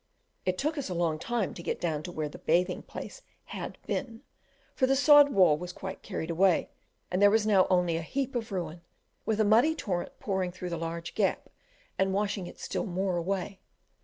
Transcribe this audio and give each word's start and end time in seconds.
It 0.47 0.57
took 0.57 0.79
us 0.79 0.89
a 0.89 0.95
long 0.95 1.19
time 1.19 1.53
to 1.53 1.61
get 1.61 1.79
down 1.79 2.01
to 2.01 2.11
where 2.11 2.27
the 2.27 2.39
bathing 2.39 2.81
place 2.81 3.21
had 3.53 3.77
been, 3.85 4.23
for 4.73 4.87
the 4.87 4.95
sod 4.95 5.29
wall 5.31 5.55
was 5.59 5.71
quite 5.71 6.01
carried 6.01 6.31
away, 6.31 6.71
and 7.11 7.21
there 7.21 7.29
was 7.29 7.45
now 7.45 7.67
only 7.69 7.97
a 7.97 8.01
heap 8.01 8.33
of 8.33 8.51
ruin, 8.51 8.81
with 9.27 9.39
a 9.39 9.45
muddy 9.45 9.75
torrent 9.75 10.19
pouring 10.19 10.51
through 10.51 10.71
the 10.71 10.77
large 10.77 11.13
gap 11.13 11.49
and 11.99 12.15
washing 12.15 12.47
it 12.47 12.57
still 12.59 12.87
more 12.87 13.15
away. 13.17 13.59